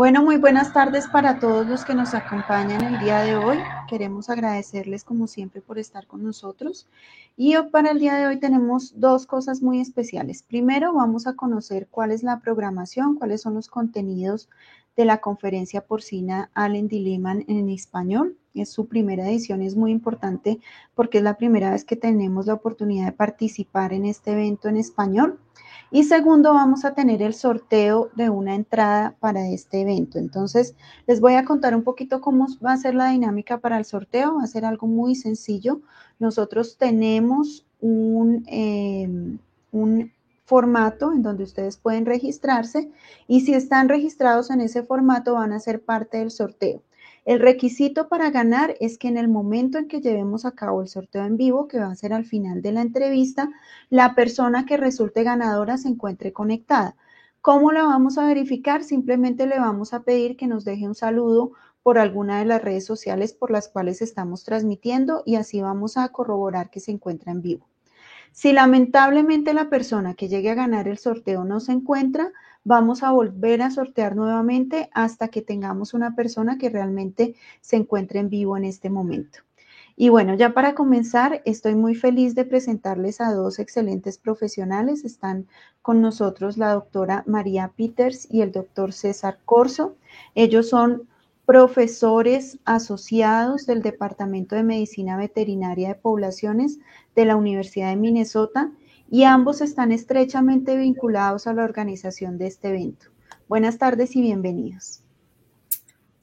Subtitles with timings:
[0.00, 3.58] Bueno, muy buenas tardes para todos los que nos acompañan el día de hoy.
[3.86, 6.88] Queremos agradecerles como siempre por estar con nosotros.
[7.36, 10.42] Y para el día de hoy tenemos dos cosas muy especiales.
[10.42, 14.48] Primero, vamos a conocer cuál es la programación, cuáles son los contenidos
[14.96, 18.38] de la conferencia porcina Allen Diliman en español.
[18.54, 20.60] Es su primera edición, es muy importante
[20.94, 24.78] porque es la primera vez que tenemos la oportunidad de participar en este evento en
[24.78, 25.38] español.
[25.92, 30.18] Y segundo, vamos a tener el sorteo de una entrada para este evento.
[30.18, 30.76] Entonces,
[31.08, 34.36] les voy a contar un poquito cómo va a ser la dinámica para el sorteo.
[34.36, 35.80] Va a ser algo muy sencillo.
[36.20, 39.38] Nosotros tenemos un, em,
[39.72, 40.12] un
[40.44, 42.90] formato en donde ustedes pueden registrarse
[43.28, 46.82] y si están registrados en ese formato van a ser parte del sorteo.
[47.30, 50.88] El requisito para ganar es que en el momento en que llevemos a cabo el
[50.88, 53.48] sorteo en vivo, que va a ser al final de la entrevista,
[53.88, 56.96] la persona que resulte ganadora se encuentre conectada.
[57.40, 58.82] ¿Cómo la vamos a verificar?
[58.82, 61.52] Simplemente le vamos a pedir que nos deje un saludo
[61.84, 66.08] por alguna de las redes sociales por las cuales estamos transmitiendo y así vamos a
[66.08, 67.68] corroborar que se encuentra en vivo.
[68.32, 72.32] Si lamentablemente la persona que llegue a ganar el sorteo no se encuentra,
[72.64, 78.20] vamos a volver a sortear nuevamente hasta que tengamos una persona que realmente se encuentre
[78.20, 79.40] en vivo en este momento.
[79.96, 85.04] Y bueno, ya para comenzar, estoy muy feliz de presentarles a dos excelentes profesionales.
[85.04, 85.46] Están
[85.82, 89.96] con nosotros la doctora María Peters y el doctor César Corso.
[90.34, 91.06] Ellos son
[91.44, 96.78] profesores asociados del Departamento de Medicina Veterinaria de Poblaciones
[97.14, 98.70] de la Universidad de Minnesota
[99.10, 103.06] y ambos están estrechamente vinculados a la organización de este evento.
[103.48, 105.02] Buenas tardes y bienvenidos.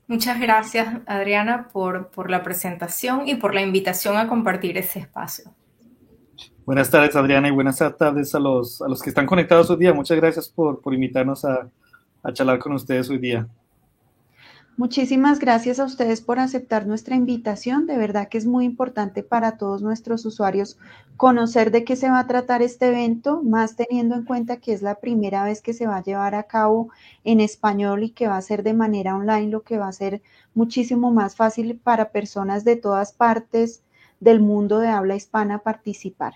[0.07, 5.53] Muchas gracias, Adriana, por, por la presentación y por la invitación a compartir este espacio.
[6.65, 9.93] Buenas tardes, Adriana, y buenas tardes a los, a los que están conectados hoy día.
[9.93, 11.69] Muchas gracias por, por invitarnos a,
[12.23, 13.47] a charlar con ustedes hoy día.
[14.77, 17.88] Muchísimas gracias a ustedes por aceptar nuestra invitación.
[17.88, 20.77] De verdad que es muy importante para todos nuestros usuarios
[21.17, 24.83] conocer de qué se va a tratar este evento, más teniendo en cuenta que es
[24.83, 26.89] la primera vez que se va a llevar a cabo
[27.23, 30.21] en español y que va a ser de manera online, lo que va a ser
[30.54, 33.82] muchísimo más fácil para personas de todas partes
[34.20, 36.36] del mundo de habla hispana participar.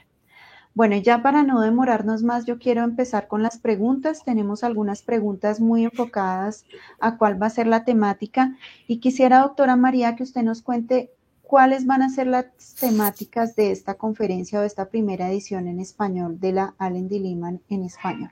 [0.74, 4.24] Bueno, ya para no demorarnos más, yo quiero empezar con las preguntas.
[4.24, 6.66] Tenemos algunas preguntas muy enfocadas
[7.00, 8.56] a cuál va a ser la temática
[8.88, 11.12] y quisiera, doctora María, que usted nos cuente
[11.42, 12.46] cuáles van a ser las
[12.80, 17.84] temáticas de esta conferencia o esta primera edición en español de la Allen Diliman en
[17.84, 18.32] español.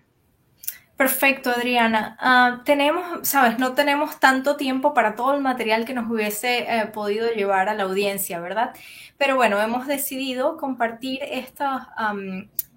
[1.00, 2.18] Perfecto, Adriana.
[2.20, 6.88] Ah, tenemos, sabes, no tenemos tanto tiempo para todo el material que nos hubiese eh,
[6.88, 8.76] podido llevar a la audiencia, ¿verdad?
[9.18, 11.88] Pero bueno, hemos decidido compartir estas,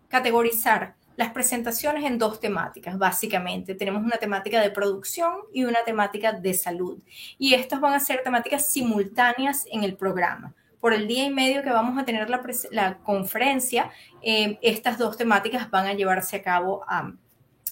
[0.07, 3.75] categorizar las presentaciones en dos temáticas, básicamente.
[3.75, 7.03] Tenemos una temática de producción y una temática de salud.
[7.39, 11.63] Y estas van a ser temáticas simultáneas en el programa por el día y medio
[11.63, 13.91] que vamos a tener la, conferencia,
[14.21, 16.85] eh, estas dos temáticas van a llevarse a cabo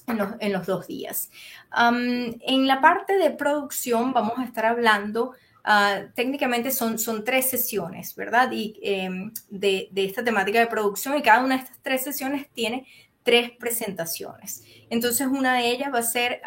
[0.06, 1.31] en los, dos días.
[1.77, 5.33] en la parte de producción vamos a estar hablando,
[5.65, 8.51] ah, técnicamente son, son tres sesiones, ¿verdad?
[8.53, 12.87] Y em, de, esta temática de producción y cada una de estas tres sesiones tiene
[13.23, 14.65] tres presentaciones.
[14.89, 16.41] Entonces una de ellas va a ser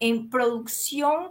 [0.00, 1.30] en producción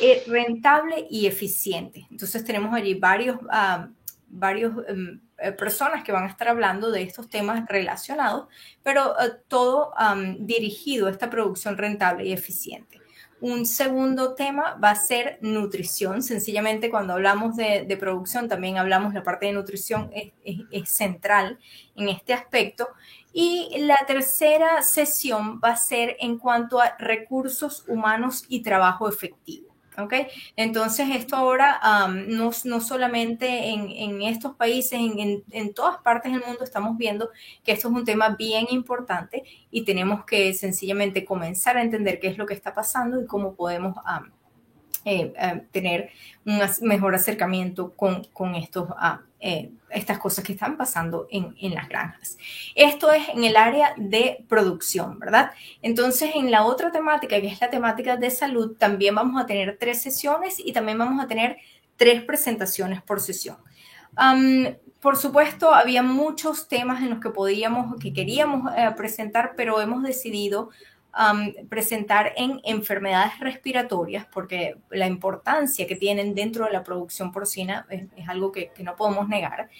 [0.00, 2.06] eh, rentable y eficiente.
[2.10, 3.88] Entonces tenemos allí varios, ah,
[4.28, 8.48] varios em, eh, personas que van a estar hablando de estos temas relacionados,
[8.82, 9.92] pero eh, todo
[10.38, 13.00] dirigido a esta producción rentable y eficiente.
[13.40, 16.22] Un segundo tema va a ser nutrición.
[16.22, 21.58] Sencillamente cuando hablamos de, producción también hablamos, la parte de nutrición es, central
[21.96, 22.88] en este aspecto.
[23.34, 29.75] Y la tercera sesión va a ser en cuanto a recursos humanos y trabajo efectivo.
[29.98, 30.14] ¿Ok?
[30.56, 31.80] Entonces esto ahora
[32.28, 37.30] no, no, solamente en, en estos países, en, en, todas partes del mundo estamos viendo
[37.64, 42.28] que esto es un tema bien importante y tenemos que sencillamente comenzar a entender qué
[42.28, 43.96] es lo que está pasando y cómo podemos
[45.08, 46.10] eh, eh, tener
[46.44, 48.26] un mejor acercamiento con,
[48.56, 49.22] estos, uh,
[49.88, 52.36] estas cosas que están pasando en, las granjas.
[52.74, 55.52] Esto es en el área de producción, ¿verdad?
[55.80, 59.76] Entonces, en la otra temática, que es la temática de salud, también vamos a tener
[59.78, 61.58] tres sesiones y también vamos a tener
[61.96, 63.58] tres presentaciones por sesión.
[65.00, 70.70] por supuesto, había muchos temas en los que podíamos, que queríamos presentar, pero hemos decidido
[71.68, 78.28] presentar en enfermedades respiratorias, porque la importancia que tienen dentro de la producción porcina es,
[78.28, 79.70] algo que, no podemos negar.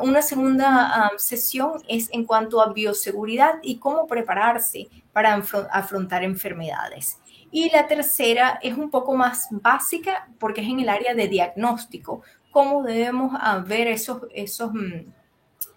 [0.00, 7.18] una segunda sesión es en cuanto a bioseguridad y cómo prepararse para afrontar enfermedades.
[7.50, 12.22] Y la tercera es un poco más básica porque es en el área de diagnóstico,
[12.50, 15.12] cómo debemos uh, ver esos, esos um,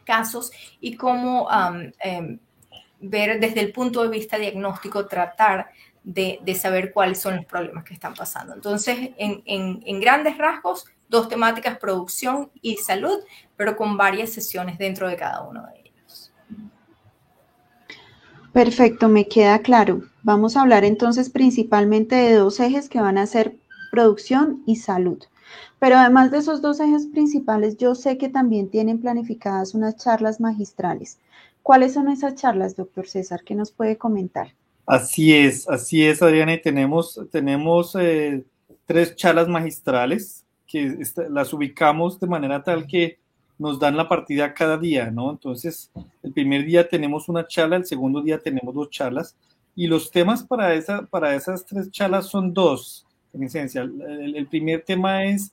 [0.06, 2.38] casos y cómo um,
[3.10, 5.70] ver desde el punto de vista diagnóstico, tratar
[6.04, 8.54] de, saber cuáles son los problemas que están pasando.
[8.54, 13.20] Entonces, en, en, en grandes rasgos, dos temáticas, producción y salud,
[13.56, 16.32] pero con varias sesiones dentro de cada uno de ellos.
[18.54, 20.04] Perfecto, me queda claro.
[20.24, 23.56] Vamos a hablar entonces principalmente de dos ejes que van a ser
[23.92, 25.24] producción y salud.
[25.80, 30.40] Pero además de esos dos ejes principales, yo sé que también tienen planificadas unas charlas
[30.40, 31.20] magistrales.
[31.66, 33.42] ¿Cuáles son esas charlas, doctor César?
[33.44, 34.54] ¿Qué nos puede comentar?
[34.86, 38.44] Así es, así es, Adriana, y tenemos, tenemos eh,
[38.86, 40.96] tres charlas magistrales que
[41.32, 43.18] las ubicamos de manera tal que
[43.58, 45.32] nos dan la partida cada día, ¿no?
[45.32, 45.90] Entonces,
[46.22, 49.36] el primer día tenemos una charla, el segundo día tenemos dos charlas,
[49.76, 53.82] y los temas para, esa, para esas tres charlas son dos, en esencia.
[53.82, 55.52] El, el primer tema es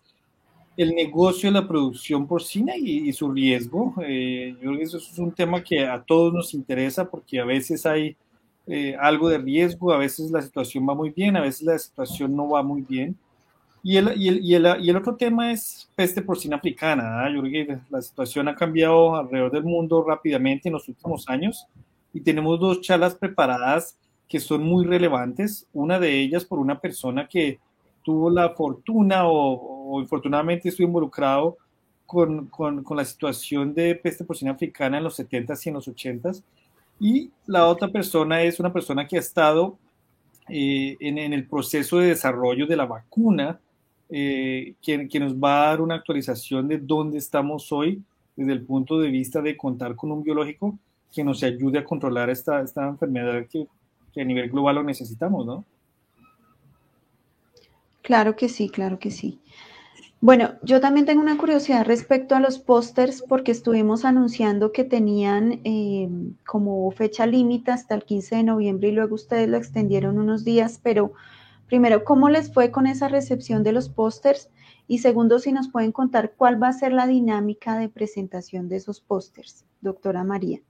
[0.76, 3.94] el negocio de la producción porcina y, y su riesgo.
[4.02, 7.44] Eh, yo creo que eso es un tema que a todos nos interesa porque a
[7.44, 8.16] veces hay
[8.66, 12.34] eh, algo de riesgo, a veces la situación va muy bien, a veces la situación
[12.34, 13.16] no va muy bien.
[13.82, 17.28] Y el, y el, y el, y el otro tema es peste porcina africana.
[17.28, 17.34] ¿eh?
[17.34, 21.66] Yo creo que la situación ha cambiado alrededor del mundo rápidamente en los últimos años
[22.14, 23.98] y tenemos dos charlas preparadas
[24.28, 25.66] que son muy relevantes.
[25.72, 27.58] Una de ellas por una persona que
[28.04, 31.58] tuvo la fortuna o, o infortunadamente estuvo involucrado
[32.06, 35.86] con, con, con, la situación de peste porcina africana en los 70s y en los
[35.86, 36.42] 80s.
[36.98, 39.76] Y la otra persona es una persona que ha estado
[40.48, 43.60] eh, en, en, el proceso de desarrollo de la vacuna,
[44.08, 48.02] eh, que, nos va a dar una actualización de dónde estamos hoy
[48.34, 50.78] desde el punto de vista de contar con un biológico
[51.12, 53.66] que nos ayude a controlar esta, esta enfermedad que,
[54.14, 55.66] que a nivel global lo necesitamos, ¿no?
[58.02, 59.38] Claro que sí, claro que sí.
[60.22, 65.60] Bueno, yo también tengo una curiosidad respecto a los pósters porque estuvimos anunciando que tenían
[65.64, 66.08] eh,
[66.46, 70.78] como fecha límite hasta el 15 de noviembre y luego ustedes lo extendieron unos días,
[70.80, 71.12] pero
[71.66, 74.48] primero, ¿cómo les fue con esa recepción de los pósters?
[74.86, 78.76] Y segundo, si nos pueden contar cuál va a ser la dinámica de presentación de
[78.76, 80.60] esos pósters, doctora María.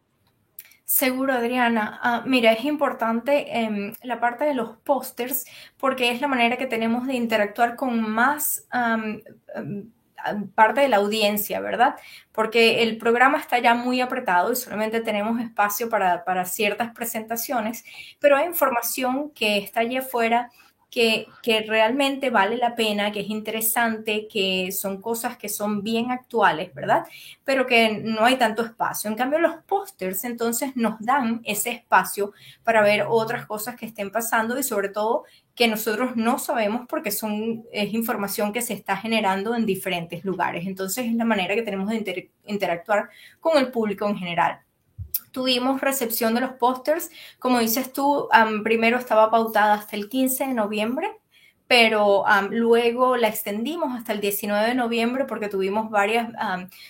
[0.92, 2.22] Seguro, Adriana.
[2.22, 5.46] Uh, mira, es importante um, la parte de los pósters
[5.78, 8.68] porque es la manera que tenemos de interactuar con más
[10.54, 11.96] parte de la audiencia, ¿verdad?
[12.30, 17.86] Porque el programa está ya muy apretado y solamente tenemos espacio para, para ciertas presentaciones,
[18.20, 20.50] pero hay información que está allí afuera
[20.92, 21.26] que,
[21.66, 27.06] realmente vale la pena, que es interesante, que son cosas que son bien actuales, ¿verdad?
[27.44, 29.08] Pero que no hay tanto espacio.
[29.08, 34.10] En cambio, los pósters entonces nos dan ese espacio para ver otras cosas que estén
[34.10, 35.24] pasando y sobre todo
[35.54, 40.66] que nosotros no sabemos porque son, es información que se está generando en diferentes lugares.
[40.66, 43.08] Entonces es la manera que tenemos de inter interactuar
[43.40, 44.60] con el público en general
[45.32, 47.10] tuvimos recepción de los pósters.
[47.38, 51.10] Como dices tú, um, primero estaba pautada hasta el 15 de noviembre,
[51.66, 56.28] pero luego la extendimos hasta el 19 de noviembre porque tuvimos varias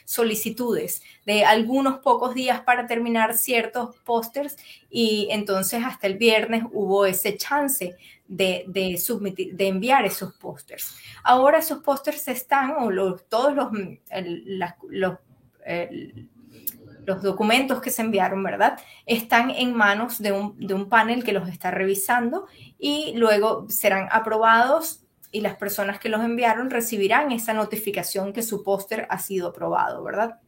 [0.04, 4.56] solicitudes de algunos pocos días para terminar ciertos pósters
[4.90, 10.96] y entonces hasta el viernes hubo ese chance de, de, submitir, de enviar esos pósters.
[11.22, 13.68] Ahora esos pósters están, o los, todos los,
[14.10, 15.18] las, los
[17.04, 18.78] los documentos que se enviaron, ¿verdad?
[19.06, 22.46] Están en manos de un, de un, panel que los está revisando
[22.78, 28.62] y luego serán aprobados y las personas que los enviaron recibirán esa notificación que su
[28.62, 30.38] póster ha sido aprobado, ¿verdad?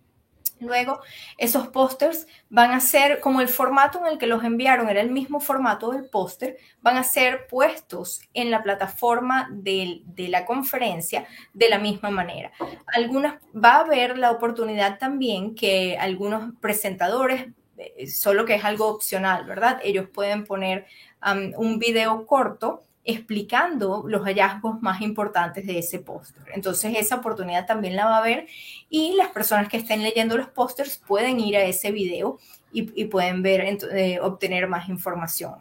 [0.61, 1.01] Luego,
[1.37, 5.11] esos pósters van a ser, como el formato en el que los enviaron era el
[5.11, 11.69] mismo formato del póster, van a ser puestos en la plataforma de, la conferencia de
[11.69, 12.53] la misma manera.
[12.87, 18.87] Algunas, va a haber la oportunidad también que algunos presentadores, eh, solo que es algo
[18.87, 19.81] opcional, ¿verdad?
[19.83, 20.87] Ellos pueden poner
[21.57, 26.45] un video corto explicando los hallazgos más importantes de ese póster.
[26.55, 28.47] Entonces esa oportunidad también la va a ver
[28.89, 32.39] y las personas que estén leyendo los pósters pueden ir a ese video
[32.73, 35.55] y, pueden ver, eh, obtener más información.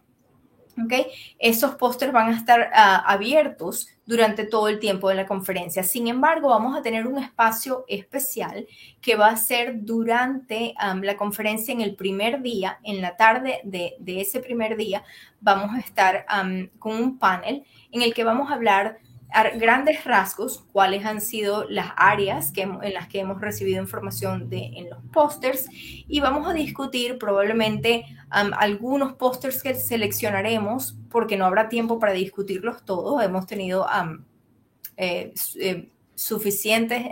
[0.83, 1.05] ¿Okay?
[1.37, 5.83] Esos pósters van a estar uh, abiertos durante todo el tiempo de la conferencia.
[5.83, 8.67] Sin embargo, vamos a tener un espacio especial
[9.01, 13.95] que va a ser durante la conferencia en el primer día, en la tarde de,
[14.05, 15.03] ese primer día,
[15.39, 16.25] vamos a estar
[16.79, 18.99] con un panel en el que vamos a hablar
[19.55, 24.71] grandes rasgos cuáles han sido las áreas que, en las que hemos recibido información de,
[24.75, 31.69] en los pósters y vamos a discutir probablemente algunos pósters que seleccionaremos porque no habrá
[31.69, 33.23] tiempo para discutirlos todos.
[33.23, 33.87] Hemos tenido
[34.97, 37.07] eh, eh, suficientes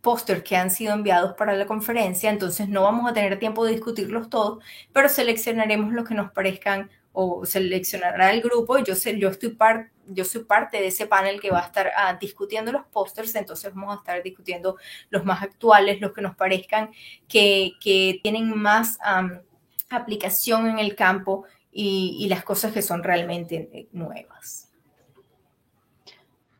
[0.00, 3.72] pósters que han sido enviados para la conferencia, entonces no vamos a tener tiempo de
[3.72, 8.78] discutirlos todos, pero seleccionaremos los que nos parezcan o seleccionará el grupo.
[8.78, 11.90] Yo, sé, yo, estoy par, yo soy parte de ese panel que va a estar
[11.96, 14.76] ah, discutiendo los pósters, entonces vamos a estar discutiendo
[15.10, 16.90] los más actuales, los que nos parezcan
[17.28, 18.98] que, que tienen más
[19.88, 24.68] aplicación en el campo y, y las cosas que son realmente eh, nuevas.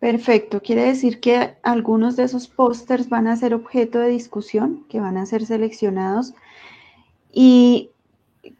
[0.01, 4.99] Perfecto, quiere decir que algunos de esos pósters van a ser objeto de discusión, que
[4.99, 6.33] van a ser seleccionados.
[7.31, 7.91] Y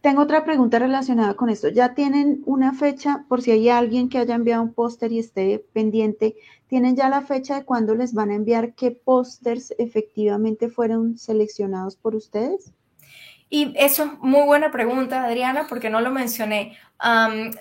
[0.01, 1.69] tengo otra pregunta relacionada con esto.
[1.69, 5.65] ¿Ya tienen una fecha, por si hay alguien que haya enviado un póster y esté
[5.73, 11.19] pendiente, tienen ya la fecha de cuándo les van a enviar qué pósters efectivamente fueron
[11.19, 12.73] seleccionados por ustedes?
[13.49, 16.77] Y eso es muy buena pregunta, Adriana, porque no lo mencioné.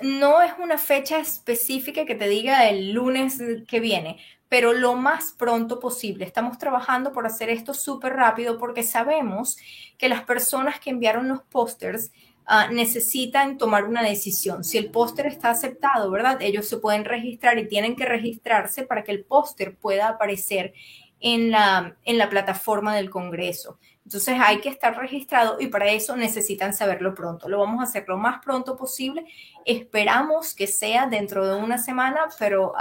[0.02, 4.18] no es una fecha específica que te diga el lunes que viene,
[4.50, 6.26] pero lo más pronto posible.
[6.26, 9.58] Estamos trabajando por hacer esto súper rápido porque sabemos
[9.98, 12.12] que las personas que enviaron los pósters
[12.48, 14.64] ah, necesitan tomar una decisión.
[14.64, 16.42] Si el póster está aceptado, ¿verdad?
[16.42, 20.74] Ellos se pueden registrar y tienen que registrarse para que el póster pueda aparecer
[21.20, 23.78] en la, en la plataforma del Congreso.
[24.04, 27.48] Entonces hay que estar registrado y para eso necesitan saberlo pronto.
[27.48, 29.26] Lo vamos a hacer lo más pronto posible.
[29.66, 32.74] Esperamos que sea dentro de una semana, pero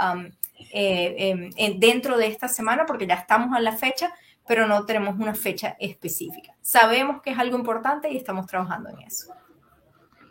[0.71, 4.13] eh, em, dentro de esta semana, porque ya estamos a la fecha,
[4.47, 6.55] pero no tenemos una fecha específica.
[6.61, 9.33] Sabemos que es algo importante y estamos trabajando en eso.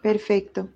[0.02, 0.68] Perfecto.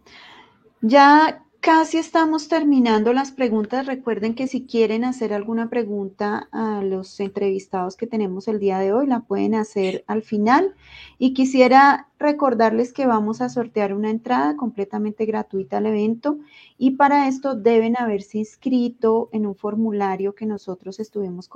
[0.80, 3.86] Ya Casi estamos terminando las preguntas.
[3.86, 8.92] Recuerden que si quieren hacer alguna pregunta a los entrevistados que tenemos el día de
[8.92, 10.74] hoy, la pueden hacer al final.
[11.20, 16.40] Y quisiera recordarles que vamos a sortear una entrada completamente gratuita al evento
[16.78, 21.48] y para esto deben haberse inscrito en un formulario que nosotros estuvimos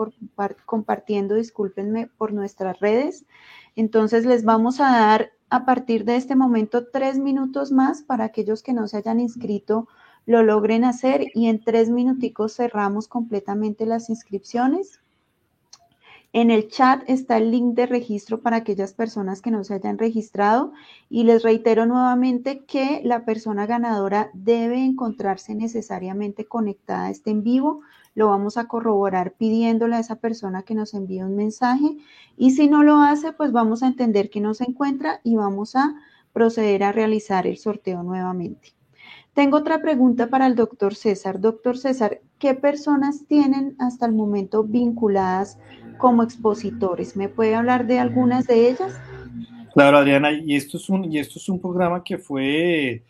[0.67, 3.27] compartiendo, discúlpenme, por nuestras redes.
[3.75, 8.63] Entonces les vamos a dar a partir de este momento tres minutos más para aquellos
[8.63, 9.89] que no se hayan inscrito
[10.27, 15.01] lo logren hacer y en tres minuticos cerramos completamente las inscripciones.
[16.33, 19.97] En el chat está el link de registro para aquellas personas que no se hayan
[19.97, 20.73] registrado
[21.09, 27.43] y les reitero nuevamente que la persona ganadora debe encontrarse necesariamente conectada a este en
[27.43, 27.81] vivo.
[28.15, 31.97] Lo vamos a corroborar pidiéndole a esa persona que nos envíe un mensaje
[32.37, 35.75] y si no lo hace, pues vamos a entender que no se encuentra y vamos
[35.75, 35.95] a
[36.33, 38.75] proceder a realizar el sorteo nuevamente.
[39.33, 41.41] Tengo otra pregunta para el doctor César.
[41.41, 45.59] Doctor César, ¿qué personas tienen hasta el momento vinculadas
[45.99, 47.17] como expositores?
[47.17, 49.01] ¿Me puede hablar de algunas de ellas?
[49.75, 53.03] Claro, Adriana, y esto es un, y esto es un programa que fue,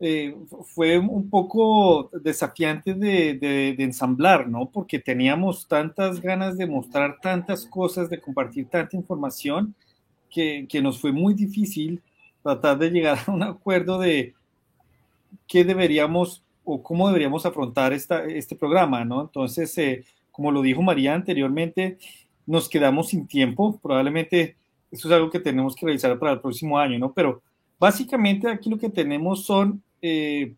[0.00, 0.36] eh,
[0.74, 4.70] fue un poco desafiante de, de, ensamblar, ¿no?
[4.70, 9.74] Porque teníamos tantas ganas de mostrar tantas cosas, de compartir tanta información,
[10.30, 12.00] que, que nos fue muy difícil
[12.42, 14.34] tratar de llegar a un acuerdo de,
[15.46, 19.22] qué deberíamos o cómo deberíamos afrontar esta, este programa, ¿no?
[19.22, 20.04] Entonces, eh,
[20.34, 21.96] como lo dijo María anteriormente,
[22.44, 24.56] nos quedamos sin tiempo, probablemente
[24.90, 27.12] eso es algo que tenemos que realizar para el próximo año, ¿no?
[27.12, 27.40] Pero
[27.78, 30.54] básicamente aquí lo que tenemos son eh,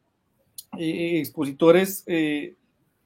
[0.79, 2.57] eh, expositores de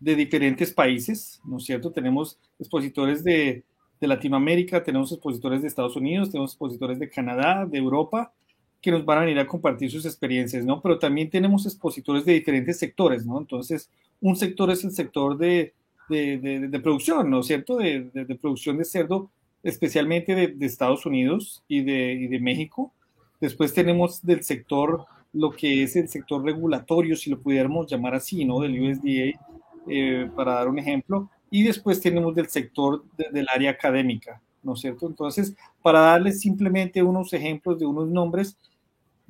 [0.00, 1.90] diferentes países, ¿no es cierto?
[1.90, 3.64] Tenemos expositores de,
[4.00, 8.32] de Latinoamérica, tenemos expositores de Estados Unidos, tenemos expositores de Canadá, de Europa,
[8.80, 10.80] que nos van a venir a compartir sus experiencias, ¿no?
[10.80, 13.38] Pero también tenemos expositores de diferentes sectores, ¿no?
[13.38, 15.74] Entonces, un sector es el sector de,
[16.10, 17.78] de, producción, ¿no es cierto?
[17.78, 19.30] De, producción de cerdo,
[19.62, 22.92] especialmente de, Estados Unidos y, de, México.
[23.40, 28.44] Después tenemos del sector, lo que es el sector regulatorio, si lo pudiéramos llamar así,
[28.44, 28.60] ¿no?
[28.60, 29.40] Del USDA,
[29.88, 31.30] eh, para dar un ejemplo.
[31.50, 35.06] Y después tenemos del sector del área académica, ¿no es cierto?
[35.06, 38.56] Entonces, para darles simplemente unos ejemplos de unos nombres,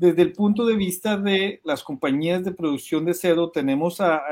[0.01, 4.23] desde el punto de vista de las compañías de producción de cerdo, tenemos a,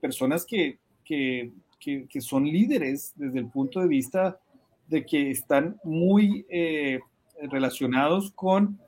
[0.00, 0.78] personas que,
[2.08, 4.38] que, son líderes desde el punto de vista
[4.88, 7.00] de que están muy eh,
[7.50, 8.78] relacionados con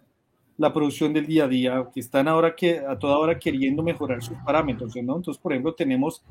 [0.56, 4.22] la producción del día a día, que están ahora que a toda hora queriendo mejorar
[4.22, 5.16] sus parámetros, ¿no?
[5.16, 6.24] Entonces, por ejemplo, tenemos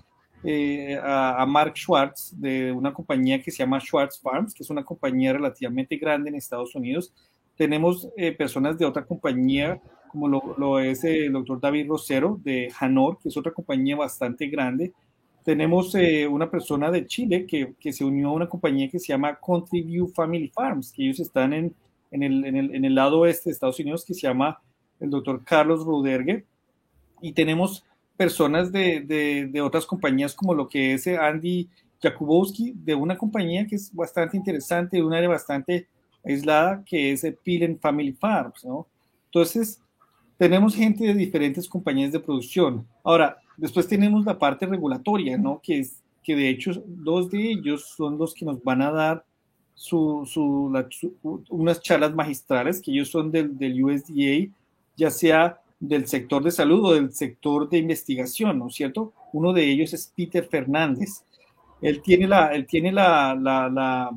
[0.43, 4.69] eh, a, a, Mark Schwartz de una compañía que se llama Schwartz Farms, que es
[4.69, 7.13] una compañía relativamente grande en Estados Unidos,
[7.57, 13.17] tenemos eh, personas de otra compañía, como lo, es el doctor David Rosero de Hanor,
[13.19, 14.93] que es otra compañía bastante grande.
[15.47, 19.13] Tenemos eh, una persona de Chile que, que, se unió a una compañía que se
[19.13, 21.73] llama Country View Family Farms, que ellos están en,
[22.11, 24.59] en, el, en, el, en el lado oeste de Estados Unidos, que se llama
[24.99, 26.43] el doctor Carlos Rudergue.
[27.21, 27.85] Y tenemos
[28.17, 31.69] personas de, de, de, otras compañías como lo que es eh, Andy
[32.01, 35.87] Jakubowski, de una compañía que es bastante interesante, de un área bastante
[36.25, 38.85] aislada, que es Pilen Family Farms, ¿no?
[39.27, 39.81] Entonces,
[40.37, 42.85] tenemos gente de diferentes compañías de producción.
[43.03, 45.59] Ahora, después tenemos la parte regulatoria, ¿no?
[45.61, 49.25] Que es que de hecho dos de ellos son los que nos van a dar
[49.73, 50.27] su,
[51.49, 54.51] unas charlas magistrales, que ellos son del, USDA,
[54.95, 59.13] ya sea del sector de salud o del sector de investigación, ¿no es cierto?
[59.31, 61.23] Uno de ellos es Peter Fernández.
[61.81, 64.11] Él tiene la, él tiene la, la,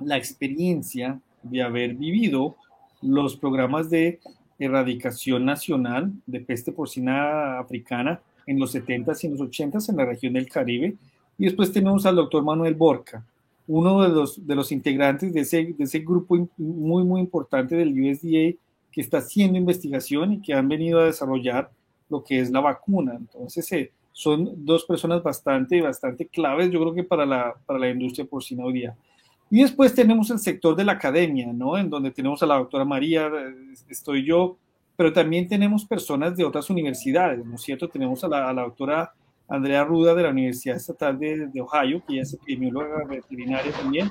[0.00, 2.56] la experiencia de haber vivido
[3.00, 4.20] los programas de
[4.60, 10.04] erradicación nacional de peste porcina africana en los 70s y en los 80s en la
[10.04, 10.94] región del Caribe.
[11.38, 13.24] Y después tenemos al doctor Manuel Borca,
[13.66, 17.92] uno de los, de los integrantes de ese, de ese grupo muy, muy importante del
[17.92, 18.56] USDA
[18.92, 21.70] que está haciendo investigación y que han venido a desarrollar
[22.08, 23.14] lo que es la vacuna.
[23.14, 27.88] Entonces, eh, son dos personas bastante, bastante claves, yo creo que para la, para la
[27.88, 28.96] industria porcina hoy día.
[29.50, 31.76] Y después tenemos el sector de la academia, ¿no?
[31.76, 34.56] En donde tenemos a la doctora María, eh, estoy yo,
[34.96, 37.88] pero también tenemos personas de otras universidades, ¿no es cierto?
[37.88, 39.12] Tenemos a la, doctora
[39.48, 44.08] Andrea Ruda de la Universidad Estatal de, de Ohio, que es epidemióloga veterinaria también.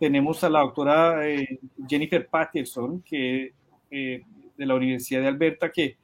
[0.00, 3.52] Tenemos a la doctora eh, Jennifer Patterson, que
[3.90, 4.22] eh,
[4.56, 5.98] de la Universidad de Alberta, que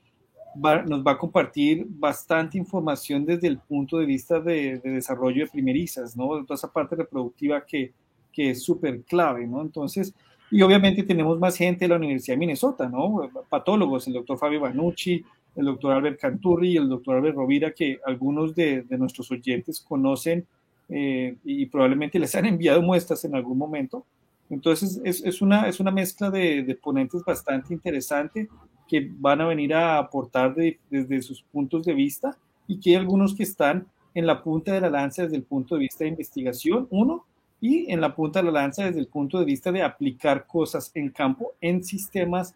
[0.56, 5.50] nos va a compartir bastante información desde el punto de vista de, de desarrollo de
[5.50, 6.36] primerizas, ¿no?
[6.36, 7.92] De toda esa parte reproductiva que,
[8.34, 9.62] que es súper clave, ¿no?
[9.62, 10.14] Entonces,
[10.50, 13.30] y obviamente tenemos más gente de la Universidad de Minnesota, ¿no?
[13.48, 15.24] Patólogos, el doctor Fabio Banucci,
[15.56, 19.80] el doctor Albert Canturri y el doctor Albert Rovira, que algunos de, de nuestros oyentes
[19.80, 20.46] conocen
[20.88, 24.04] eh, y probablemente les han enviado muestras en algún momento.
[24.50, 28.48] Entonces, es, es una, es una mezcla de, de, ponentes bastante interesante
[28.86, 32.96] que van a venir a aportar de, desde sus puntos de vista y que hay
[32.96, 36.10] algunos que están en la punta de la lanza desde el punto de vista de
[36.10, 37.24] investigación, uno,
[37.64, 40.90] y en la punta de la lanza desde el punto de vista de aplicar cosas
[40.92, 42.54] en campo en sistemas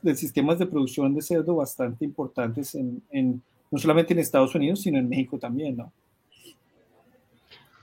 [0.00, 4.82] de sistemas de producción de cerdo bastante importantes en, en, no solamente en Estados Unidos,
[4.82, 5.92] sino en México también, ¿no?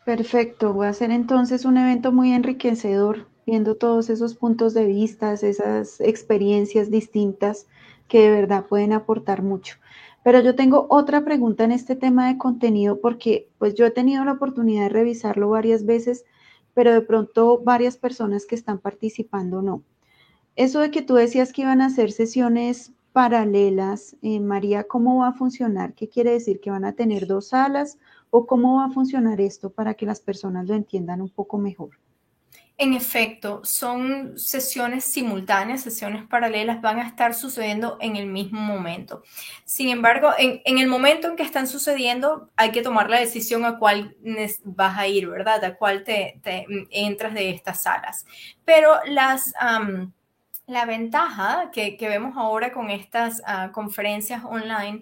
[0.05, 5.33] Perfecto, voy a hacer entonces un evento muy enriquecedor, viendo todos esos puntos de vista,
[5.33, 7.67] esas experiencias distintas
[8.07, 9.75] que de verdad pueden aportar mucho.
[10.23, 14.23] Pero yo tengo otra pregunta en este tema de contenido porque pues yo he tenido
[14.23, 16.23] la oportunidad de revisarlo varias veces
[16.75, 19.81] pero de pronto varias personas que están participando no.
[20.55, 25.29] Eso de que tú decías que iban a hacer sesiones paralelas, eh, María, ¿cómo va
[25.29, 25.95] a funcionar?
[25.95, 26.59] ¿Qué quiere decir?
[26.59, 27.97] ¿Que van a tener dos salas?
[28.29, 31.91] ¿O cómo va a funcionar esto para que las personas lo entiendan un poco mejor?
[32.77, 39.23] En efecto, son sesiones simultáneas, sesiones paralelas, van a estar sucediendo en el mismo momento.
[39.63, 43.79] Sin embargo, en, el momento en que están sucediendo, hay que tomar la decisión a
[43.79, 44.17] cuál
[44.65, 45.63] vas a ir, ¿verdad?
[45.63, 46.41] A cuál te,
[46.91, 48.25] entras de estas salas.
[48.65, 49.53] Pero las...
[50.67, 54.99] La ventaja que, vemos ahora con estas uh, conferencias online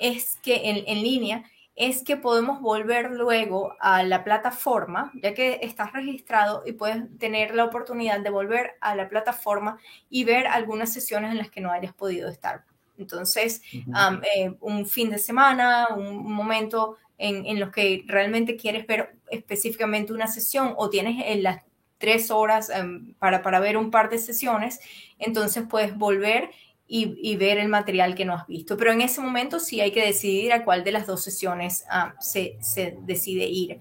[0.00, 1.44] es que en línea
[1.76, 7.54] es que podemos volver luego a la plataforma, ya que estás registrado y puedes tener
[7.54, 11.72] la oportunidad de volver a la plataforma y ver algunas sesiones en las que no
[11.72, 12.64] hayas podido estar.
[12.96, 14.16] Entonces, uh -huh.
[14.16, 19.16] um, eh, un fin de semana, un momento en, en los que realmente quieres ver
[19.30, 21.64] específicamente una sesión o tienes en las
[21.98, 24.78] tres horas um, para, para ver un par de sesiones,
[25.18, 26.50] entonces puedes volver
[26.86, 28.76] y, ver el material que no has visto.
[28.76, 32.12] Pero en ese momento sí hay que decidir a cuál de las dos sesiones um,
[32.20, 32.58] se,
[33.02, 33.80] decide ir.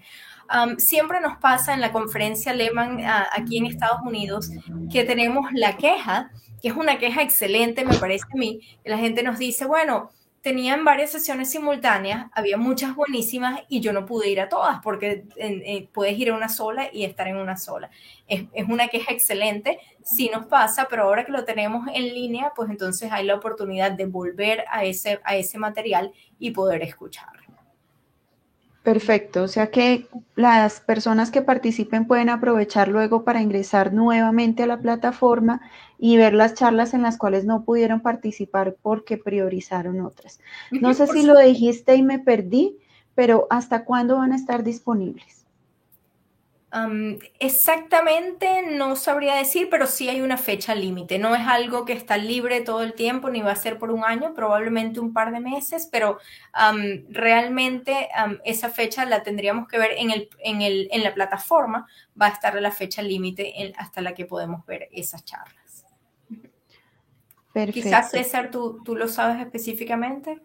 [0.78, 4.52] Siempre nos pasa en la conferencia Lehman uh, aquí en Estados Unidos
[4.92, 8.98] que tenemos la queja, que es una queja excelente, me parece a mí, que la
[8.98, 10.12] gente nos dice, bueno,
[10.44, 15.24] tenían varias sesiones simultáneas, había muchas buenísimas y yo no pude ir a todas porque
[15.38, 17.90] eh, puedes ir a una sola y estar en una sola.
[18.28, 22.52] Es, es, una queja excelente, sí nos pasa, pero ahora que lo tenemos en línea,
[22.54, 27.30] pues entonces hay la oportunidad de volver a ese, a ese material y poder escuchar.
[28.84, 34.68] Perfecto, o sea que las personas que participen pueden aprovechar luego para ingresar nuevamente a
[34.68, 35.62] la plataforma
[35.98, 40.40] y ver las charlas en las cuales no pudieron participar porque priorizaron otras.
[40.72, 42.78] No sé si lo dijiste y me perdí,
[43.16, 45.44] pero ¿hasta cuándo van a estar disponibles?
[47.40, 51.20] exactamente no sabría decir, pero sí hay una fecha límite.
[51.20, 54.04] No es algo que está libre todo el tiempo, ni va a ser por un
[54.04, 56.18] año, probablemente un par de meses, pero
[57.10, 58.10] realmente
[58.44, 61.88] esa fecha la tendríamos que ver en, el, en, el, en la plataforma.
[62.20, 65.63] Va a estar la fecha límite hasta la que podemos ver esas charlas.
[67.72, 70.42] Quizás, César, ¿tú, ¿tú lo sabes específicamente?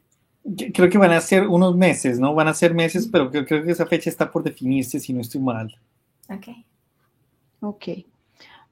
[0.74, 2.34] Creo que van a ser unos meses, ¿no?
[2.34, 5.20] Van a ser meses, pero creo, creo que esa fecha está por definirse, si no
[5.20, 5.74] estoy mal.
[6.28, 6.48] Ok.
[7.60, 7.88] Ok.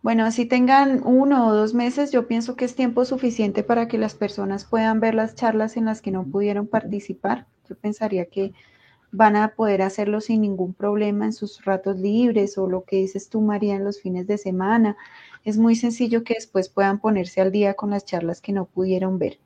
[0.03, 3.99] Bueno, así tengan uno o dos meses, yo pienso que es tiempo suficiente para que
[3.99, 7.47] las personas puedan ver las charlas en las que no pudieron participar.
[7.69, 8.53] Yo pensaría que
[9.11, 13.29] van a poder hacerlo sin ningún problema en sus ratos libres o lo que dices
[13.29, 14.97] tú, María, en los fines de semana.
[15.47, 19.21] Es muy sencillo que después puedan ponerse al día con las charlas que no pudieron
[19.21, 19.39] ver.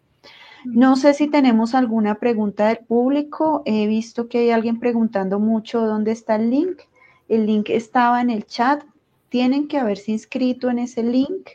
[0.65, 3.63] No sé si tenemos alguna pregunta del público.
[3.67, 6.81] He visto que hay alguien preguntando mucho dónde está el link.
[7.29, 8.83] El link estaba en el chat.
[9.29, 11.51] Tienen que haberse inscrito en ese link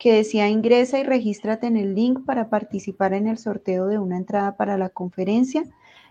[0.00, 4.16] que decía ingresa y regístrate en el link para participar en el sorteo de una
[4.16, 5.62] entrada para la conferencia.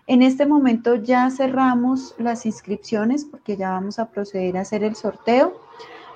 [0.06, 4.96] En este momento ya cerramos las inscripciones porque ya vamos a proceder a hacer el
[4.96, 5.60] sorteo.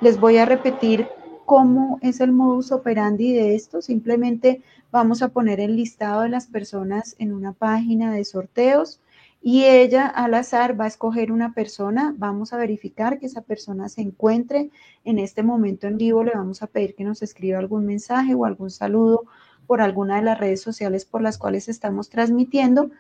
[0.01, 1.07] Les voy a repetir
[1.51, 3.83] cómo es el modus operandi de esto.
[3.83, 9.01] Simplemente vamos a poner el listado de las personas en una página de sorteos
[9.43, 13.89] y ella al azar va a escoger una persona, vamos a verificar que esa persona
[13.89, 14.71] se encuentre
[15.05, 18.45] en este momento en vivo, le vamos a pedir que nos escriba algún mensaje o
[18.45, 19.25] algún saludo
[19.67, 22.93] por alguna de las redes sociales por las cuales estamos transmitiendo.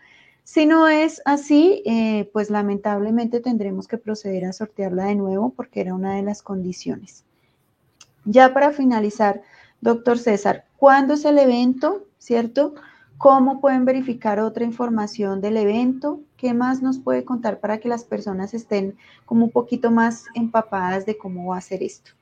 [0.43, 5.83] Si no es así, eh, pues lamentablemente tendremos que proceder a sortearla de nuevo porque
[5.83, 7.25] era una de las condiciones.
[8.31, 9.43] Ya para finalizar,
[9.81, 12.07] doctor César, ¿cuándo es el evento?
[12.19, 12.75] ¿Cierto?
[13.19, 16.21] ¿Cómo pueden verificar otra información del evento?
[16.37, 21.07] ¿Qué más nos puede contar para que las personas estén como un poquito más empapadas
[21.07, 22.12] de cómo va a ser esto?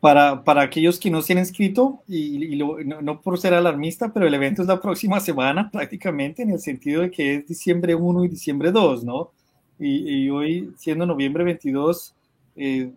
[0.00, 4.34] Para, para aquellos que no se han inscrito, y, no, por ser alarmista, pero el
[4.34, 8.28] evento es la próxima semana prácticamente, en el sentido de que es diciembre 1 y
[8.28, 9.30] diciembre 2, ¿no?
[9.78, 12.14] Y, hoy, siendo noviembre 22,
[12.56, 12.92] eh,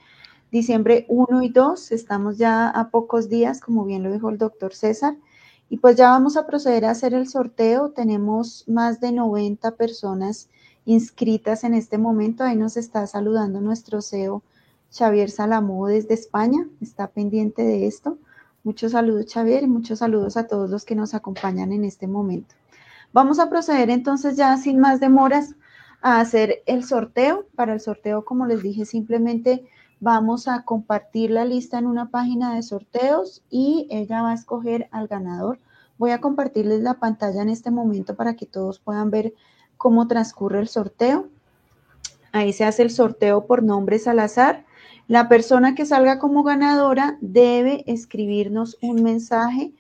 [0.52, 1.94] diciembre 1 y 2.
[1.94, 5.16] Estamos ya a pocos días, como bien lo dijo el doctor César.
[5.70, 7.92] Y pues ya vamos a proceder a hacer el sorteo.
[7.92, 10.50] Tenemos más de 90 personas
[10.90, 12.44] inscritas en este momento.
[12.44, 14.42] Ahí nos está saludando nuestro CEO
[14.92, 18.18] Xavier Salamó desde España, está pendiente de esto.
[18.64, 22.56] Muchos saludos Xavier y muchos saludos a todos los que nos acompañan en este momento.
[23.14, 25.56] Vamos a proceder entonces ya sin más demoras
[26.02, 27.46] a hacer el sorteo.
[27.56, 29.68] Para el sorteo, como les dije, simplemente
[30.00, 34.90] vamos a compartir la lista en una página de sorteos y ella va a escoger
[34.92, 35.60] al ganador.
[36.00, 39.36] Voy a compartirles la pantalla en este momento para que todos puedan ver
[39.80, 41.30] cómo transcurre el sorteo.
[42.34, 44.66] Ahí se hace el sorteo por nombres al azar.
[45.08, 49.72] La persona que salga como ganadora debe escribirnos un mensaje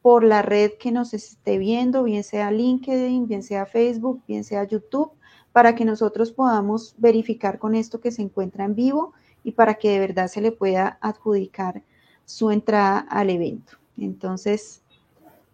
[0.00, 4.62] por la red que nos esté viendo, bien sea LinkedIn, bien sea Facebook, bien sea
[4.62, 5.10] YouTube,
[5.50, 9.90] para que nosotros podamos verificar con esto que se encuentra en vivo y para que
[9.90, 11.82] de verdad se le pueda adjudicar
[12.24, 13.72] su entrada al evento.
[13.98, 14.82] Entonces,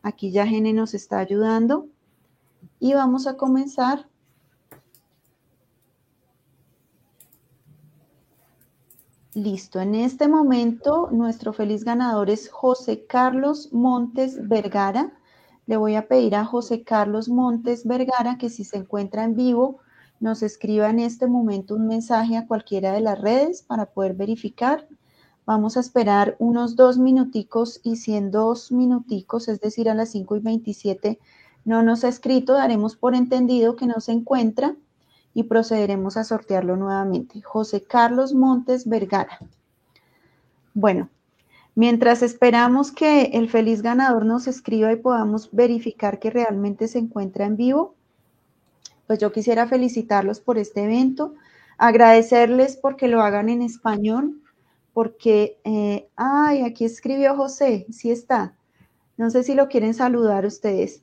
[0.02, 1.86] aquí ya Gene nos está ayudando
[2.85, 4.07] y vamos a comenzar.
[9.33, 15.14] Listo, en este momento nuestro feliz ganador es José Carlos Montes Vergara.
[15.64, 19.79] Le voy a pedir a José Carlos Montes Vergara que si se encuentra en vivo
[20.20, 24.87] nos escriba en este momento un mensaje a cualquiera de las redes para poder verificar.
[25.47, 30.11] Vamos a esperar unos dos minuticos y si en dos minuticos, es decir, a las
[30.11, 31.18] 5 y 27,
[31.64, 34.77] no nos ha escrito, daremos por entendido que no se encuentra
[35.33, 37.40] y procederemos a sortearlo nuevamente.
[37.42, 39.38] José Carlos Montes Vergara.
[40.74, 41.09] Bueno,
[41.74, 47.46] mientras esperamos que el feliz ganador nos escriba y podamos verificar que realmente se encuentra
[47.46, 47.94] en vivo,
[49.07, 51.35] pues yo quisiera felicitarlos por este evento,
[51.79, 54.40] agradecerles porque lo hagan en español,
[54.92, 58.55] porque, eh, ay, aquí escribió José, sí está.
[59.16, 61.03] No sé si lo quieren saludar ustedes.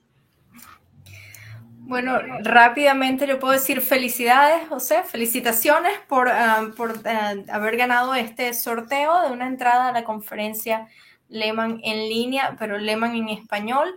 [1.91, 8.53] Bueno, rápidamente yo puedo decir felicidades, José, felicitaciones por, ah, por ah, haber ganado este
[8.53, 10.87] sorteo de una entrada a la conferencia
[11.27, 13.93] Lehman en línea, pero Lehman en español.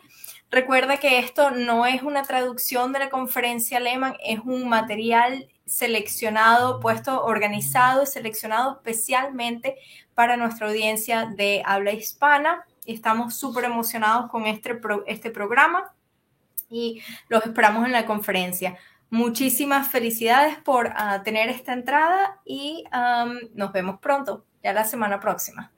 [0.51, 6.81] Recuerda que esto no es una traducción de la conferencia Lehman, es un material seleccionado,
[6.81, 9.77] puesto, organizado y seleccionado especialmente
[10.17, 12.65] para nuestra audiencia de habla hispana.
[12.87, 15.94] Estamos súper emocionados con este, este programa
[16.75, 18.77] y los esperamos en la conferencia.
[19.11, 22.85] Muchísimas felicidades por ah, tener esta entrada y
[23.55, 25.71] nos vemos pronto, ya la semana próxima.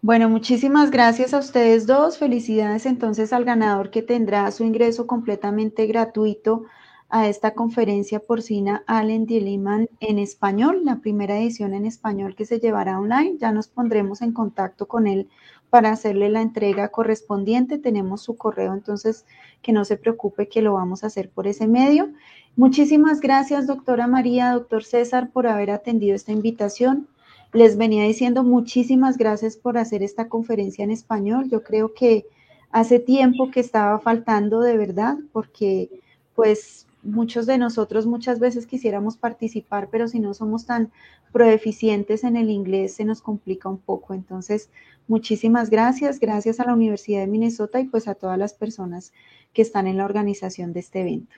[0.00, 2.18] Bueno, muchísimas gracias a ustedes dos.
[2.18, 6.66] Felicidades entonces al ganador que tendrá su ingreso completamente gratuito
[7.08, 12.60] a esta conferencia porcina Allen Diliman en español, la primera edición en español que se
[12.60, 13.38] llevará online.
[13.38, 15.28] Ya nos pondremos en contacto con él
[15.70, 17.78] para hacerle la entrega correspondiente.
[17.78, 19.26] Tenemos su correo, entonces
[19.62, 22.10] que no se preocupe que lo vamos a hacer por ese medio.
[22.56, 27.08] Muchísimas gracias, doctora María, doctor César, por haber atendido esta invitación.
[27.52, 31.48] Les venía diciendo muchísimas gracias por hacer esta conferencia en español.
[31.50, 32.26] Yo creo que
[32.70, 35.90] hace tiempo que estaba faltando de verdad, porque
[36.34, 40.90] pues muchos de nosotros muchas veces quisiéramos participar, pero si no somos tan
[41.32, 44.14] proeficientes en el inglés se nos complica un poco.
[44.14, 44.70] Entonces,
[45.08, 49.12] muchísimas gracias, gracias a la Universidad de Minnesota y pues a todas las personas
[49.52, 51.34] que están en la organización de este evento.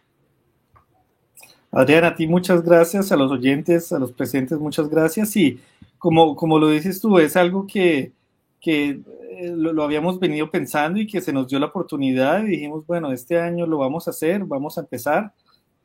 [1.71, 5.37] Adriana, a ti muchas gracias, a los oyentes, a los presentes, muchas gracias.
[5.37, 5.61] Y
[5.99, 8.13] como, como lo dices tú, es algo que,
[8.61, 9.01] que
[9.39, 13.13] eh, lo, habíamos venido pensando y que se nos dio la oportunidad y dijimos, bueno,
[13.13, 15.33] este año lo vamos a hacer, vamos a empezar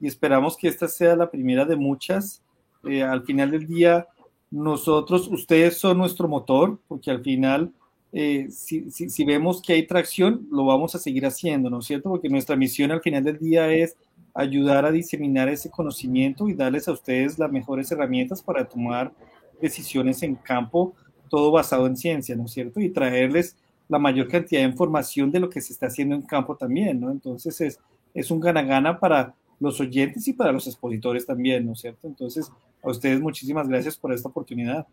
[0.03, 2.43] y esperamos que esta sea la primera de muchas.
[2.83, 4.05] Eh, al final del día,
[4.51, 7.71] nosotros, ustedes son nuestro motor, porque al final,
[8.11, 12.09] eh, si, si, vemos que hay tracción, lo vamos a seguir haciendo, ¿no es cierto?
[12.09, 13.95] Porque nuestra misión al final del día es
[14.33, 19.13] ayudar a diseminar ese conocimiento y darles a ustedes las mejores herramientas para tomar
[19.61, 20.93] decisiones en campo,
[21.29, 22.81] todo basado en ciencia, ¿no es cierto?
[22.81, 23.55] Y traerles
[23.87, 27.09] la mayor cantidad de información de lo que se está haciendo en campo también, ¿no?
[27.09, 27.79] Entonces es,
[28.13, 29.33] es un gana-gana para
[29.63, 32.07] los oyentes y para los expositores también, ¿no es cierto?
[32.07, 32.51] Entonces,
[32.83, 34.85] a ustedes muchísimas gracias por esta oportunidad.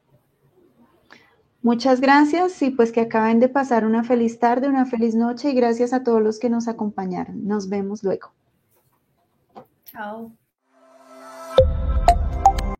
[1.63, 5.55] Muchas gracias y pues que acaben de pasar una feliz tarde, una feliz noche y
[5.55, 7.47] gracias a todos los que nos acompañaron.
[7.47, 8.33] Nos vemos luego.
[9.85, 10.33] Ciao.